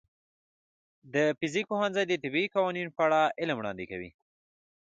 [1.13, 4.09] د فزیک پوهنځی د طبیعي قوانینو په اړه علم وړاندې کوي.